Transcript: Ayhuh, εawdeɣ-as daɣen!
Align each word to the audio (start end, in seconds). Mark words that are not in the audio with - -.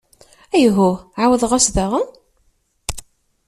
Ayhuh, 0.55 0.97
εawdeɣ-as 1.21 1.67
daɣen! 1.75 2.05